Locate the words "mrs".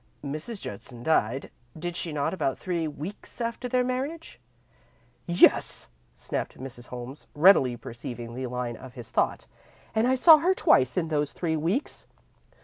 0.25-0.59, 6.57-6.87